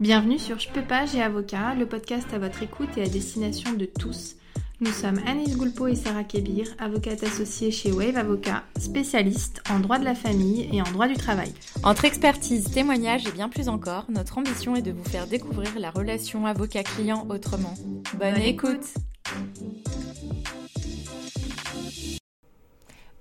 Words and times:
Bienvenue 0.00 0.40
sur 0.40 0.58
Je 0.58 0.68
peux 0.70 0.82
pas, 0.82 1.06
j'ai 1.06 1.22
avocat, 1.22 1.72
le 1.76 1.86
podcast 1.86 2.26
à 2.34 2.38
votre 2.40 2.64
écoute 2.64 2.88
et 2.96 3.02
à 3.02 3.08
destination 3.08 3.74
de 3.74 3.84
tous. 3.84 4.34
Nous 4.80 4.90
sommes 4.90 5.20
Anis 5.24 5.56
Goulpo 5.56 5.86
et 5.86 5.94
Sarah 5.94 6.24
Kebir, 6.24 6.66
avocates 6.80 7.22
associées 7.22 7.70
chez 7.70 7.92
Wave 7.92 8.16
Avocat, 8.16 8.64
spécialistes 8.76 9.62
en 9.70 9.78
droit 9.78 10.00
de 10.00 10.04
la 10.04 10.16
famille 10.16 10.68
et 10.72 10.82
en 10.82 10.90
droit 10.90 11.06
du 11.06 11.14
travail. 11.14 11.54
Entre 11.84 12.06
expertise, 12.06 12.72
témoignages 12.72 13.28
et 13.28 13.32
bien 13.32 13.48
plus 13.48 13.68
encore, 13.68 14.06
notre 14.08 14.36
ambition 14.36 14.74
est 14.74 14.82
de 14.82 14.90
vous 14.90 15.04
faire 15.04 15.28
découvrir 15.28 15.78
la 15.78 15.92
relation 15.92 16.44
avocat-client 16.44 17.28
autrement. 17.30 17.74
Bonne, 18.18 18.42
écoute 18.42 18.94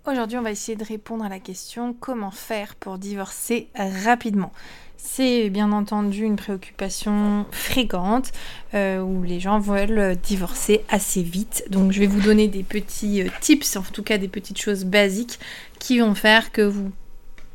Aujourd'hui, 0.06 0.38
on 0.38 0.42
va 0.42 0.52
essayer 0.52 0.76
de 0.76 0.84
répondre 0.84 1.24
à 1.24 1.30
la 1.30 1.40
question 1.40 1.96
comment 1.98 2.30
faire 2.30 2.76
pour 2.76 2.98
divorcer 2.98 3.70
rapidement? 3.74 4.52
C'est 4.98 5.50
bien 5.50 5.72
entendu 5.72 6.24
une 6.24 6.36
préoccupation 6.36 7.46
fréquente 7.52 8.34
euh, 8.74 9.00
où 9.00 9.24
les 9.24 9.40
gens 9.40 9.60
veulent 9.60 10.18
divorcer 10.18 10.84
assez 10.90 11.24
vite. 11.24 11.63
Donc 11.70 11.94
je 11.94 12.02
vais 12.02 12.08
vous 12.08 12.20
donner 12.20 12.50
des 12.50 12.63
petits 12.63 13.22
euh, 13.22 13.30
tips, 13.40 13.77
en 13.77 13.84
tout 13.84 14.04
cas 14.04 14.18
des 14.18 14.27
petites 14.27 14.60
choses 14.60 14.84
basiques 14.84 15.40
qui 15.80 16.00
vont 16.00 16.16
faire 16.16 16.52
que 16.52 16.63
vous 16.63 16.91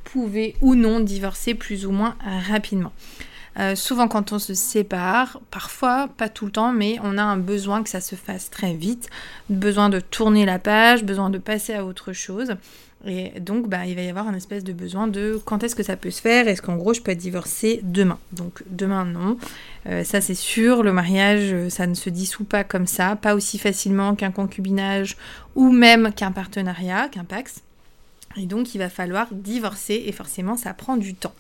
pouvez 0.05 0.57
ou 0.63 0.75
non 0.75 1.01
divorcer 1.01 1.53
plus 1.53 1.85
ou 1.85 1.91
moins 1.91 2.17
rapidement. 2.49 2.93
Euh, 3.59 3.75
souvent 3.75 4.09
quand 4.09 4.33
on 4.33 4.39
se 4.39 4.55
sépare, 4.55 5.41
parfois, 5.51 6.09
pas 6.17 6.29
tout 6.29 6.47
le 6.47 6.53
temps, 6.53 6.73
mais 6.73 6.99
on 7.03 7.19
a 7.19 7.23
un 7.23 7.37
besoin 7.37 7.83
que 7.83 7.91
ça 7.91 8.01
se 8.01 8.15
fasse 8.15 8.51
très 8.51 8.75
vite, 8.75 9.11
besoin 9.51 9.89
de 9.89 10.01
tourner 10.01 10.45
la 10.45 10.59
page, 10.59 11.05
besoin 11.05 11.31
de 11.31 11.39
passer 11.39 11.75
à 11.75 11.85
autre 11.85 12.13
chose. 12.13 12.57
Et 13.07 13.39
donc, 13.39 13.69
bah, 13.69 13.87
il 13.87 13.95
va 13.95 14.03
y 14.03 14.09
avoir 14.09 14.27
un 14.27 14.35
espèce 14.35 14.65
de 14.65 14.73
besoin 14.73 15.07
de 15.07 15.41
quand 15.45 15.63
est-ce 15.63 15.77
que 15.77 15.85
ça 15.85 15.97
peut 15.97 16.11
se 16.11 16.21
faire? 16.21 16.49
Est-ce 16.49 16.63
qu'en 16.63 16.77
gros, 16.77 16.95
je 16.95 17.01
peux 17.01 17.13
être 17.13 17.19
divorcée 17.19 17.81
demain? 17.85 18.19
Donc, 18.33 18.65
demain, 18.67 19.05
non. 19.05 19.39
Euh, 19.87 20.03
ça, 20.03 20.21
c'est 20.21 20.35
sûr. 20.35 20.83
Le 20.83 20.93
mariage, 20.93 21.53
euh, 21.53 21.71
ça 21.71 21.87
ne 21.87 21.95
se 21.95 22.11
dissout 22.11 22.45
pas 22.45 22.65
comme 22.65 22.89
ça, 22.89 23.15
pas 23.15 23.37
aussi 23.37 23.59
facilement 23.59 24.17
qu'un 24.17 24.33
concubinage 24.33 25.17
ou 25.55 25.71
même 25.71 26.13
qu'un 26.13 26.33
partenariat, 26.33 27.09
qu'un 27.09 27.25
pax. 27.25 27.63
Et 28.37 28.47
donc, 28.47 28.75
il 28.75 28.79
va 28.79 28.89
falloir 28.89 29.29
divorcer 29.31 30.03
et 30.07 30.13
forcément, 30.13 30.57
ça 30.57 30.75
prend 30.75 30.97
du 30.97 31.15
temps. 31.15 31.35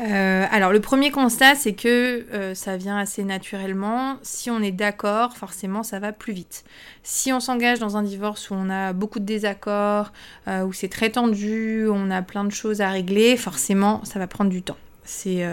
Euh, 0.00 0.46
alors 0.50 0.72
le 0.72 0.80
premier 0.80 1.12
constat, 1.12 1.54
c'est 1.54 1.74
que 1.74 2.26
euh, 2.32 2.54
ça 2.54 2.76
vient 2.76 2.98
assez 2.98 3.22
naturellement. 3.22 4.16
Si 4.22 4.50
on 4.50 4.60
est 4.60 4.72
d'accord, 4.72 5.36
forcément, 5.36 5.82
ça 5.82 6.00
va 6.00 6.12
plus 6.12 6.32
vite. 6.32 6.64
Si 7.02 7.32
on 7.32 7.40
s'engage 7.40 7.78
dans 7.78 7.96
un 7.96 8.02
divorce 8.02 8.50
où 8.50 8.54
on 8.54 8.70
a 8.70 8.92
beaucoup 8.92 9.20
de 9.20 9.24
désaccords, 9.24 10.12
euh, 10.48 10.64
où 10.64 10.72
c'est 10.72 10.88
très 10.88 11.10
tendu, 11.10 11.86
où 11.86 11.92
on 11.92 12.10
a 12.10 12.22
plein 12.22 12.44
de 12.44 12.50
choses 12.50 12.80
à 12.80 12.90
régler, 12.90 13.36
forcément, 13.36 14.04
ça 14.04 14.18
va 14.18 14.26
prendre 14.26 14.50
du 14.50 14.62
temps. 14.62 14.76
C'est 15.04 15.44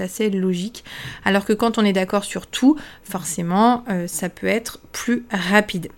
assez 0.00 0.30
logique. 0.30 0.82
Alors 1.26 1.44
que 1.44 1.52
quand 1.52 1.76
on 1.76 1.84
est 1.84 1.92
d'accord 1.92 2.24
sur 2.24 2.46
tout, 2.46 2.78
forcément, 3.04 3.84
ça 4.06 4.30
peut 4.30 4.46
être 4.46 4.78
plus 4.90 5.26
rapide. 5.30 5.90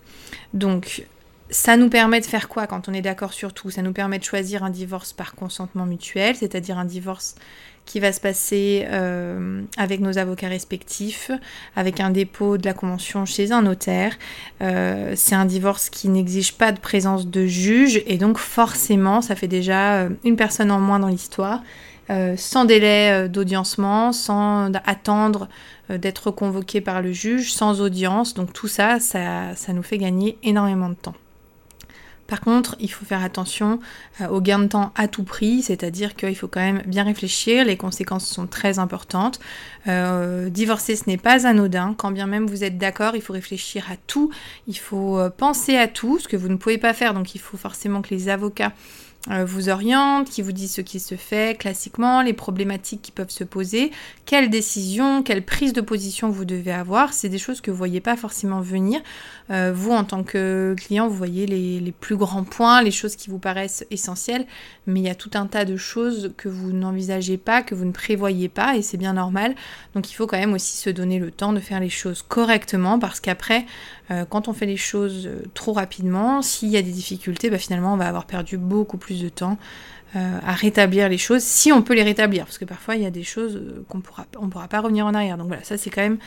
Donc, 0.53 1.05
ça 1.49 1.77
nous 1.77 1.89
permet 1.89 2.19
de 2.19 2.25
faire 2.25 2.47
quoi 2.47 2.67
quand 2.67 2.89
on 2.89 2.93
est 2.93 3.01
d'accord 3.01 3.33
sur 3.33 3.53
tout? 3.53 3.71
Ça 3.71 3.81
nous 3.81 3.93
permet 3.93 4.19
de 4.19 4.23
choisir 4.23 4.63
un 4.63 4.69
divorce 4.69 5.13
par 5.13 5.35
consentement 5.35 5.85
mutuel, 5.85 6.35
c'est-à-dire 6.35 6.77
un 6.77 6.85
divorce 6.85 7.35
qui 7.85 7.99
va 7.99 8.13
se 8.13 8.21
passer 8.21 8.85
euh, 8.89 9.63
avec 9.75 9.99
nos 9.99 10.19
avocats 10.19 10.47
respectifs, 10.47 11.31
avec 11.75 11.99
un 11.99 12.11
dépôt 12.11 12.59
de 12.59 12.65
la 12.65 12.73
convention 12.73 13.25
chez 13.25 13.51
un 13.51 13.63
notaire. 13.63 14.15
Euh, 14.61 15.13
c'est 15.15 15.33
un 15.33 15.45
divorce 15.45 15.89
qui 15.89 16.07
n'exige 16.07 16.53
pas 16.53 16.71
de 16.71 16.79
présence 16.79 17.25
de 17.25 17.47
juge 17.47 18.03
et 18.05 18.17
donc 18.17 18.37
forcément 18.37 19.21
ça 19.23 19.35
fait 19.35 19.47
déjà 19.47 20.03
euh, 20.03 20.09
une 20.23 20.35
personne 20.35 20.69
en 20.69 20.79
moins 20.79 20.99
dans 20.99 21.07
l'histoire. 21.07 21.63
sans 22.37 22.65
délai 22.65 23.29
d'audiencement, 23.29 24.13
sans 24.13 24.71
attendre 24.85 25.47
d'être 25.89 26.31
convoqué 26.31 26.81
par 26.81 27.03
le 27.03 27.11
juge, 27.11 27.53
sans 27.53 27.81
audience. 27.81 28.33
Donc 28.33 28.51
tout 28.51 28.67
ça, 28.67 28.99
ça 28.99 29.73
nous 29.73 29.83
fait 29.83 29.99
gagner 29.99 30.37
énormément 30.41 30.89
de 30.89 30.95
temps. 30.95 31.15
Par 32.29 32.41
contre, 32.41 32.75
il 32.79 32.91
faut 32.91 33.05
faire 33.05 33.23
attention 33.23 33.79
euh, 34.21 34.27
au 34.27 34.39
gain 34.39 34.59
de 34.59 34.67
temps 34.67 34.93
à 34.95 35.07
tout 35.07 35.23
prix, 35.23 35.63
c'est-à-dire 35.63 36.15
qu'il 36.15 36.35
faut 36.35 36.47
quand 36.47 36.59
même 36.59 36.83
bien 36.85 37.03
réfléchir, 37.03 37.65
les 37.65 37.75
conséquences 37.75 38.27
sont 38.27 38.45
très 38.45 38.77
importantes. 38.77 39.39
Euh, 39.87 40.49
divorcer, 40.49 40.95
ce 40.95 41.05
n'est 41.07 41.17
pas 41.17 41.47
anodin, 41.47 41.95
quand 41.97 42.11
bien 42.11 42.27
même 42.27 42.45
vous 42.45 42.63
êtes 42.63 42.77
d'accord, 42.77 43.15
il 43.15 43.21
faut 43.21 43.33
réfléchir 43.33 43.87
à 43.91 43.95
tout, 43.95 44.29
il 44.67 44.77
faut 44.77 45.17
euh, 45.17 45.31
penser 45.31 45.75
à 45.75 45.87
tout, 45.87 46.19
ce 46.19 46.27
que 46.27 46.37
vous 46.37 46.49
ne 46.49 46.57
pouvez 46.57 46.77
pas 46.77 46.93
faire, 46.93 47.15
donc 47.15 47.33
il 47.33 47.39
faut 47.39 47.57
forcément 47.57 48.03
que 48.03 48.13
les 48.13 48.29
avocats 48.29 48.73
vous 49.27 49.69
oriente, 49.69 50.29
qui 50.29 50.41
vous 50.41 50.53
dit 50.53 50.67
ce 50.67 50.81
qui 50.81 50.99
se 50.99 51.15
fait 51.15 51.57
classiquement, 51.57 52.21
les 52.21 52.33
problématiques 52.33 53.01
qui 53.01 53.11
peuvent 53.11 53.29
se 53.29 53.43
poser, 53.43 53.91
quelle 54.25 54.49
décision, 54.49 55.23
quelle 55.23 55.43
prise 55.43 55.73
de 55.73 55.81
position 55.81 56.29
vous 56.29 56.45
devez 56.45 56.71
avoir. 56.71 57.13
C'est 57.13 57.29
des 57.29 57.37
choses 57.37 57.61
que 57.61 57.69
vous 57.69 57.75
ne 57.75 57.79
voyez 57.79 57.99
pas 57.99 58.15
forcément 58.15 58.61
venir. 58.61 59.01
Euh, 59.51 59.73
vous, 59.75 59.91
en 59.91 60.03
tant 60.03 60.23
que 60.23 60.75
client, 60.77 61.07
vous 61.07 61.15
voyez 61.15 61.47
les, 61.47 61.79
les, 61.79 61.91
plus 61.91 62.15
grands 62.15 62.43
points, 62.43 62.81
les 62.81 62.91
choses 62.91 63.15
qui 63.15 63.29
vous 63.29 63.39
paraissent 63.39 63.85
essentielles, 63.89 64.45
mais 64.85 64.99
il 64.99 65.05
y 65.05 65.09
a 65.09 65.15
tout 65.15 65.31
un 65.33 65.47
tas 65.47 65.65
de 65.65 65.75
choses 65.75 66.33
que 66.37 66.47
vous 66.47 66.71
n'envisagez 66.71 67.37
pas, 67.37 67.63
que 67.63 67.75
vous 67.75 67.85
ne 67.85 67.91
prévoyez 67.91 68.49
pas, 68.49 68.75
et 68.75 68.81
c'est 68.81 68.97
bien 68.97 69.13
normal. 69.13 69.55
Donc 69.95 70.11
il 70.11 70.13
faut 70.13 70.27
quand 70.27 70.37
même 70.37 70.53
aussi 70.53 70.77
se 70.77 70.89
donner 70.89 71.19
le 71.19 71.31
temps 71.31 71.51
de 71.51 71.59
faire 71.59 71.79
les 71.79 71.89
choses 71.89 72.21
correctement, 72.21 72.99
parce 72.99 73.19
qu'après, 73.19 73.65
euh, 74.11 74.25
quand 74.25 74.47
on 74.47 74.53
fait 74.53 74.67
les 74.67 74.77
choses 74.77 75.29
trop 75.55 75.73
rapidement, 75.73 76.41
s'il 76.41 76.69
y 76.69 76.77
a 76.77 76.81
des 76.81 76.91
difficultés, 76.91 77.49
bah, 77.49 77.57
finalement, 77.57 77.93
on 77.93 77.97
va 77.97 78.07
avoir 78.07 78.25
perdu 78.25 78.57
beaucoup 78.57 78.97
plus 78.97 79.08
de 79.17 79.29
temps 79.29 79.57
euh, 80.15 80.39
à 80.43 80.53
rétablir 80.53 81.07
les 81.07 81.19
choses, 81.19 81.43
si 81.43 81.71
on 81.71 81.83
peut 81.83 81.93
les 81.93 82.01
rétablir, 82.01 82.45
parce 82.45 82.57
que 82.57 82.65
parfois 82.65 82.95
il 82.95 83.03
y 83.03 83.05
a 83.05 83.11
des 83.11 83.23
choses 83.23 83.57
euh, 83.57 83.85
qu'on 83.87 84.01
pourra, 84.01 84.25
on 84.39 84.49
pourra 84.49 84.67
pas 84.67 84.79
revenir 84.79 85.05
en 85.05 85.13
arrière. 85.13 85.37
Donc 85.37 85.47
voilà, 85.49 85.63
ça 85.63 85.77
c'est 85.77 85.91
quand 85.91 86.01
même 86.01 86.17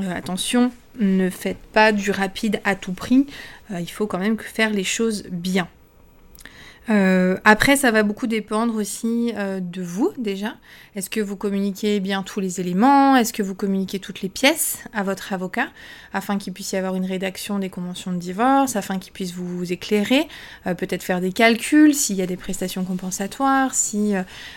euh, 0.00 0.12
attention, 0.12 0.72
ne 0.98 1.30
faites 1.30 1.62
pas 1.72 1.92
du 1.92 2.10
rapide 2.10 2.60
à 2.64 2.74
tout 2.74 2.92
prix. 2.92 3.26
il 3.70 3.86
faut 3.86 4.08
quand 4.08 4.18
même 4.18 4.36
faire 4.38 4.70
les 4.70 4.82
choses 4.82 5.24
bien. 5.30 5.68
Euh, 6.90 7.36
après, 7.44 7.76
ça 7.76 7.90
va 7.90 8.02
beaucoup 8.02 8.26
dépendre 8.26 8.74
aussi 8.74 9.32
euh, 9.36 9.60
de 9.60 9.82
vous 9.82 10.12
déjà. 10.18 10.54
Est-ce 10.96 11.10
que 11.10 11.20
vous 11.20 11.36
communiquez 11.36 12.00
bien 12.00 12.22
tous 12.22 12.40
les 12.40 12.60
éléments? 12.60 13.16
Est-ce 13.16 13.32
que 13.32 13.42
vous 13.42 13.54
communiquez 13.54 14.00
toutes 14.00 14.20
les 14.20 14.28
pièces 14.28 14.84
à 14.92 15.02
votre 15.02 15.32
avocat 15.32 15.68
afin 16.12 16.38
qu'il 16.38 16.52
puisse 16.52 16.72
y 16.72 16.76
avoir 16.76 16.96
une 16.96 17.06
rédaction 17.06 17.58
des 17.58 17.70
conventions 17.70 18.12
de 18.12 18.18
divorce, 18.18 18.76
afin 18.76 18.98
qu'il 18.98 19.12
puisse 19.12 19.32
vous 19.32 19.72
éclairer, 19.72 20.26
euh, 20.66 20.74
peut-être 20.74 21.02
faire 21.02 21.20
des 21.20 21.32
calculs 21.32 21.94
s'il 21.94 22.16
y 22.16 22.22
a 22.22 22.26
des 22.26 22.36
prestations 22.36 22.84
compensatoires, 22.84 23.74
si 23.74 24.14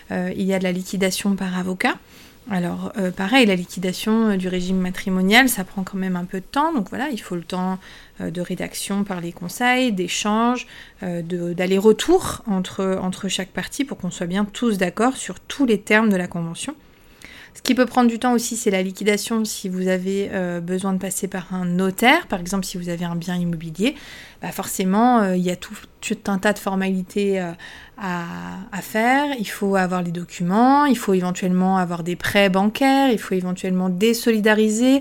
il 0.10 0.44
y 0.44 0.54
a 0.54 0.60
de 0.60 0.64
la 0.64 0.72
liquidation 0.72 1.36
par 1.36 1.58
avocat? 1.58 1.96
Alors, 2.50 2.92
euh, 2.98 3.10
pareil, 3.10 3.48
la 3.48 3.56
liquidation 3.56 4.30
euh, 4.30 4.38
du 4.38 4.48
régime 4.48 4.78
matrimonial, 4.78 5.50
ça 5.50 5.64
prend 5.64 5.84
quand 5.84 5.98
même 5.98 6.16
un 6.16 6.26
peu 6.26 6.40
de 6.40 6.46
temps. 6.46 6.74
Donc 6.74 6.90
voilà, 6.90 7.10
il 7.10 7.20
faut 7.20 7.36
le 7.36 7.44
temps 7.44 7.80
euh, 8.22 8.30
de 8.30 8.40
rédaction 8.40 9.04
par 9.04 9.20
les 9.20 9.32
conseils, 9.32 9.92
d'échange, 9.92 10.68
d'aller-retour 11.02 12.44
entre, 12.48 13.00
entre 13.02 13.28
chaque 13.28 13.50
partie 13.50 13.84
pour 13.84 13.98
qu'on 13.98 14.12
soit 14.12 14.28
bien 14.28 14.46
tous 14.46 14.78
d'accord 14.78 15.18
sur 15.18 15.40
tous 15.40 15.66
les 15.66 15.80
termes 15.80 16.10
de 16.10 16.16
la 16.16 16.28
convention. 16.28 16.76
Ce 17.56 17.62
qui 17.62 17.74
peut 17.74 17.86
prendre 17.86 18.10
du 18.10 18.20
temps 18.20 18.34
aussi, 18.34 18.58
c'est 18.58 18.70
la 18.70 18.84
liquidation 18.84 19.46
si 19.46 19.70
vous 19.70 19.88
avez 19.88 20.30
euh, 20.34 20.60
besoin 20.60 20.92
de 20.92 20.98
passer 20.98 21.30
par 21.30 21.54
un 21.54 21.66
notaire. 21.66 22.28
Par 22.28 22.42
exemple, 22.42 22.66
si 22.66 22.78
vous 22.78 22.90
avez 22.90 23.06
un 23.06 23.16
bien 23.16 23.36
immobilier, 23.38 23.96
bah 24.42 24.52
forcément, 24.52 25.22
euh, 25.22 25.38
il 25.38 25.44
y 25.44 25.50
a 25.50 25.56
tout, 25.56 25.74
un 26.28 26.38
tas 26.38 26.52
de 26.52 26.60
formalités 26.60 27.40
euh, 27.40 27.54
à, 27.98 28.82
faire. 28.82 29.28
Il 29.40 29.48
faut 29.48 29.78
avoir 29.78 30.04
les 30.04 30.12
documents, 30.12 30.86
il 30.86 30.98
faut 30.98 31.14
éventuellement 31.14 31.78
avoir 31.78 32.04
des 32.04 32.18
prêts 32.18 32.50
bancaires, 32.50 33.10
il 33.10 33.18
faut 33.18 33.36
éventuellement 33.36 33.88
désolidariser. 33.88 34.98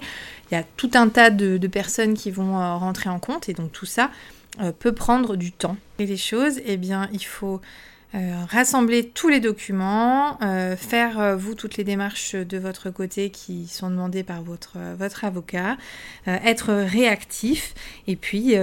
Il 0.51 0.55
y 0.55 0.57
a 0.57 0.63
tout 0.77 0.93
un 0.95 1.09
tas 1.09 1.31
de, 1.31 1.59
de 1.59 1.67
personnes 1.67 2.15
qui 2.15 2.31
vont 2.31 2.57
rentrer 2.79 3.11
en 3.11 3.19
compte 3.19 3.49
et 3.49 3.53
donc 3.53 3.73
tout 3.73 3.87
ça 3.87 4.11
peut 4.79 4.93
prendre 4.93 5.35
du 5.35 5.51
temps. 5.51 5.77
Et 5.99 6.07
les 6.07 6.17
choses, 6.17 6.61
eh 6.65 6.77
bien, 6.77 7.09
il 7.13 7.25
faut 7.25 7.61
euh, 8.15 8.45
rassembler 8.49 9.09
tous 9.09 9.29
les 9.29 9.41
documents, 9.41 10.39
euh, 10.41 10.77
faire 10.77 11.19
euh, 11.19 11.35
vous 11.35 11.57
toutes 11.57 11.77
les 11.77 11.83
démarches 11.83 12.37
de 12.37 12.59
votre 12.59 12.89
côté 12.91 13.31
qui 13.31 13.67
sont 13.67 13.91
demandées 13.91 14.23
par 14.23 14.41
votre, 14.41 14.77
votre 14.97 15.25
avocat, 15.25 15.77
être 16.27 16.73
réactif 16.73 17.75
et 18.07 18.17
puis 18.17 18.55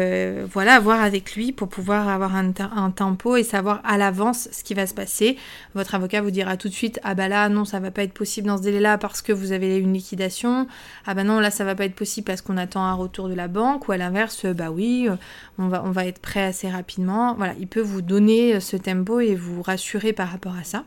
voilà, 0.52 0.80
voir 0.80 1.02
avec 1.02 1.36
lui 1.36 1.52
pour 1.52 1.68
pouvoir 1.68 2.08
avoir 2.08 2.36
un, 2.36 2.52
tempo 2.92 3.36
et 3.36 3.44
savoir 3.44 3.82
à 3.84 3.98
l'avance 3.98 4.48
ce 4.52 4.64
qui 4.64 4.74
va 4.74 4.88
se 4.88 4.94
passer. 4.94 5.38
Votre 5.76 5.96
avocat 5.96 6.22
vous 6.22 6.32
dira 6.32 6.56
tout 6.56 6.70
de 6.70 6.74
suite 6.74 7.00
ah 7.04 7.14
bah 7.14 7.28
là 7.28 7.50
non 7.50 7.66
ça 7.66 7.80
va 7.80 7.92
pas 7.92 8.04
être 8.04 8.14
possible 8.14 8.48
dans 8.48 8.58
ce 8.58 8.64
délai-là 8.64 8.98
parce 8.98 9.22
que 9.22 9.34
vous 9.34 9.52
avez 9.52 9.78
une 9.78 9.94
liquidation, 9.94 10.68
ah 11.06 11.14
bah 11.14 11.24
non 11.24 11.40
là 11.40 11.52
ça 11.52 11.64
va 11.66 11.76
pas 11.76 11.86
être 11.86 11.96
possible 11.96 12.26
parce 12.26 12.42
qu'on 12.42 12.58
attend 12.58 12.84
un 12.84 12.94
retour 12.94 13.28
de 13.28 13.34
la 13.34 13.48
banque 13.48 13.88
ou 13.88 13.92
à 13.92 13.98
l'inverse 13.98 14.46
bah 14.46 14.72
oui 14.72 15.10
on 15.58 15.68
va, 15.68 15.84
on 15.86 15.92
va 15.92 16.06
être 16.06 16.20
prêt 16.20 16.44
assez 16.44 16.70
rapidement. 16.70 17.36
Voilà, 17.36 17.54
il 17.60 17.68
peut 17.68 17.82
vous 17.82 18.02
donner 18.02 18.60
ce 18.60 18.78
tempo 18.78 19.20
et 19.20 19.36
vous 19.36 19.41
rassurer 19.62 20.14
par 20.14 20.30
rapport 20.30 20.56
à 20.56 20.64
ça. 20.64 20.86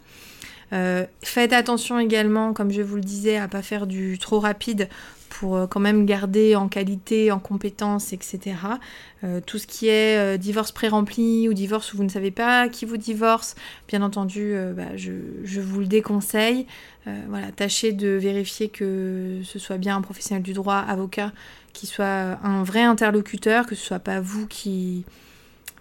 faites 1.22 1.52
attention 1.52 1.98
également, 1.98 2.52
comme 2.52 2.70
je 2.70 2.82
vous 2.82 2.96
le 2.96 3.02
disais, 3.02 3.36
à 3.36 3.48
pas 3.48 3.62
faire 3.62 3.86
du 3.86 4.18
trop 4.18 4.40
rapide 4.40 4.88
pour 5.38 5.56
euh, 5.56 5.66
quand 5.66 5.80
même 5.80 6.06
garder 6.06 6.54
en 6.54 6.68
qualité, 6.68 7.32
en 7.32 7.38
compétence, 7.38 8.12
etc. 8.12 8.56
Euh, 9.24 9.40
tout 9.44 9.58
ce 9.58 9.66
qui 9.66 9.88
est 9.88 10.16
euh, 10.16 10.36
divorce 10.36 10.72
pré-rempli 10.72 11.48
ou 11.48 11.54
divorce 11.54 11.92
où 11.92 11.96
vous 11.96 12.04
ne 12.04 12.08
savez 12.08 12.30
pas 12.30 12.68
qui 12.68 12.84
vous 12.84 12.96
divorce, 12.96 13.56
bien 13.88 14.02
entendu, 14.02 14.54
bah, 14.76 14.96
je, 14.96 15.12
je, 15.44 15.60
vous 15.60 15.80
le 15.80 15.86
déconseille. 15.86 16.66
voilà, 17.28 17.50
tâchez 17.52 17.92
de 17.92 18.08
vérifier 18.08 18.68
que 18.68 19.40
ce 19.44 19.58
soit 19.58 19.78
bien 19.78 19.96
un 19.96 20.00
professionnel 20.00 20.42
du 20.42 20.52
droit, 20.52 20.76
avocat, 20.76 21.32
qui 21.72 21.86
soit 21.86 22.38
un 22.42 22.62
vrai 22.62 22.82
interlocuteur, 22.82 23.66
que 23.66 23.74
ce 23.74 23.84
soit 23.84 23.98
pas 23.98 24.20
vous 24.20 24.46
qui 24.46 25.04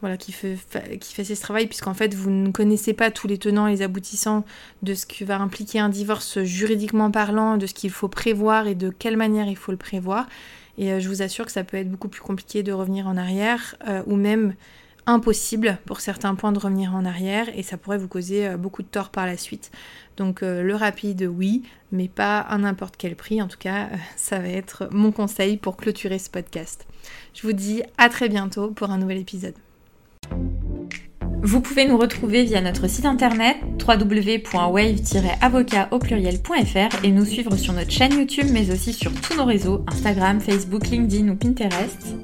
voilà, 0.04 0.18
qui, 0.18 0.34
fait, 0.34 0.58
ce 0.58 1.42
travail, 1.42 1.66
puisqu'en 1.68 1.94
fait, 1.94 2.14
vous 2.14 2.30
ne 2.30 2.52
connaissez 2.52 2.92
pas 2.92 3.10
tous 3.10 3.26
les 3.26 3.38
tenants 3.38 3.68
et 3.68 3.72
les 3.72 3.82
aboutissants 3.84 4.44
de 4.82 4.94
ce 4.96 5.06
que 5.06 5.24
va 5.24 5.40
impliquer 5.40 5.80
un 5.80 5.88
divorce 5.88 6.44
juridiquement 6.44 7.10
parlant, 7.10 7.56
de 7.56 7.66
ce 7.68 7.74
qu'il 7.74 7.90
faut 7.90 8.10
prévoir 8.10 8.68
et 8.68 8.76
de 8.76 8.90
quelle 8.90 9.16
manière 9.16 9.48
il 9.48 9.56
faut 9.56 9.72
le 9.72 9.78
prévoir. 9.78 10.28
Et 10.78 10.92
euh, 10.92 11.00
je 11.00 11.08
vous 11.08 11.22
assure 11.22 11.46
que 11.46 11.54
ça 11.54 11.64
peut 11.64 11.78
être 11.78 11.90
beaucoup 11.90 12.10
plus 12.10 12.20
compliqué 12.20 12.64
de 12.64 12.74
revenir 12.74 13.08
en 13.08 13.16
arrière, 13.16 13.78
euh, 13.88 14.04
ou 14.06 14.18
même 14.18 14.56
impossible 15.06 15.78
pour 15.86 16.02
certains 16.02 16.36
points 16.36 16.52
de 16.52 16.60
revenir 16.60 16.94
en 16.94 17.06
arrière, 17.06 17.48
et 17.56 17.64
ça 17.64 17.78
pourrait 17.78 17.98
vous 17.98 18.10
causer 18.10 18.46
euh, 18.46 18.58
beaucoup 18.58 18.82
de 18.82 18.90
tort 18.90 19.10
par 19.10 19.26
la 19.26 19.38
suite. 19.38 19.72
Donc 20.18 20.42
le 20.42 20.76
rapide, 20.76 21.32
oui, 21.34 21.64
mais 21.94 22.10
pas 22.10 22.40
à 22.40 22.58
n'importe 22.58 22.98
quel 22.98 23.16
prix. 23.16 23.42
En 23.42 23.48
tout 23.48 23.58
cas, 23.58 23.88
ça 24.18 24.40
va 24.40 24.50
être 24.50 24.90
mon 24.92 25.14
conseil 25.14 25.56
pour 25.56 25.78
clôturer 25.78 26.20
ce 26.20 26.30
podcast. 26.30 26.86
Je 27.34 27.44
vous 27.44 27.54
dis 27.54 27.84
à 27.98 28.10
très 28.10 28.28
bientôt 28.28 28.70
pour 28.72 28.92
un 28.92 28.98
nouvel 28.98 29.20
épisode. 29.20 29.56
Vous 31.46 31.60
pouvez 31.60 31.86
nous 31.86 31.98
retrouver 31.98 32.46
via 32.46 32.62
notre 32.62 32.88
site 32.88 33.06
internet 33.06 33.58
www.wave-avocat 33.86 35.90
au 35.92 36.00
pluriel.fr 36.00 37.04
et 37.04 37.12
nous 37.12 37.26
suivre 37.26 37.58
sur 37.58 37.74
notre 37.74 37.92
chaîne 37.92 38.14
YouTube 38.14 38.48
mais 38.52 38.72
aussi 38.72 38.94
sur 38.94 39.12
tous 39.12 39.36
nos 39.36 39.44
réseaux 39.44 39.84
Instagram, 39.88 40.40
Facebook, 40.40 40.88
LinkedIn 40.88 41.28
ou 41.28 41.36
Pinterest. 41.36 42.16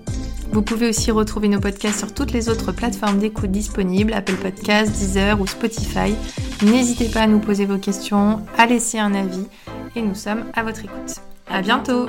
Vous 0.51 0.61
pouvez 0.61 0.89
aussi 0.89 1.11
retrouver 1.11 1.49
nos 1.49 1.59
podcasts 1.59 1.99
sur 1.99 2.13
toutes 2.13 2.31
les 2.31 2.49
autres 2.49 2.71
plateformes 2.71 3.19
d'écoute 3.19 3.51
disponibles, 3.51 4.13
Apple 4.13 4.35
Podcasts, 4.35 4.91
Deezer 4.91 5.39
ou 5.39 5.45
Spotify. 5.45 6.15
N'hésitez 6.63 7.09
pas 7.09 7.21
à 7.21 7.27
nous 7.27 7.39
poser 7.39 7.65
vos 7.65 7.77
questions, 7.77 8.41
à 8.57 8.65
laisser 8.65 8.99
un 8.99 9.13
avis 9.13 9.45
et 9.95 10.01
nous 10.01 10.15
sommes 10.15 10.45
à 10.53 10.63
votre 10.63 10.85
écoute. 10.85 11.17
À 11.51 11.61
bientôt 11.61 12.07